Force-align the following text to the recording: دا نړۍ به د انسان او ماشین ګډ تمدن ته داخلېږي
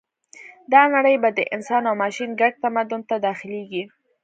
دا 0.73 0.81
نړۍ 0.95 1.15
به 1.23 1.29
د 1.33 1.39
انسان 1.55 1.83
او 1.89 1.95
ماشین 2.03 2.29
ګډ 2.41 2.53
تمدن 2.63 3.01
ته 3.09 3.15
داخلېږي 3.27 3.83